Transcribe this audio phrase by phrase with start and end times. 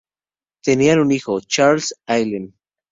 [0.63, 2.55] Tenían un hijo, Charles Allen.